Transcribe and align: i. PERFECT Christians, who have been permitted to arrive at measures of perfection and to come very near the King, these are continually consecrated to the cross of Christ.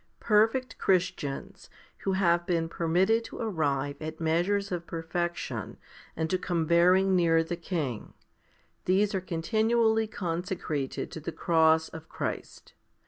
i. 0.01 0.03
PERFECT 0.25 0.79
Christians, 0.79 1.69
who 1.99 2.13
have 2.13 2.47
been 2.47 2.67
permitted 2.67 3.23
to 3.25 3.37
arrive 3.37 3.97
at 4.01 4.19
measures 4.19 4.71
of 4.71 4.87
perfection 4.87 5.77
and 6.15 6.27
to 6.27 6.39
come 6.39 6.65
very 6.65 7.03
near 7.03 7.43
the 7.43 7.55
King, 7.55 8.15
these 8.85 9.13
are 9.13 9.21
continually 9.21 10.07
consecrated 10.07 11.11
to 11.11 11.19
the 11.19 11.31
cross 11.31 11.87
of 11.89 12.09
Christ. 12.09 12.73